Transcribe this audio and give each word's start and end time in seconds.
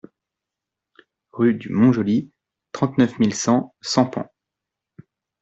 Rue 1.31 1.53
du 1.53 1.69
Mont-Joly, 1.69 2.31
trente-neuf 2.71 3.19
mille 3.19 3.35
cent 3.35 3.75
Sampans 3.81 4.31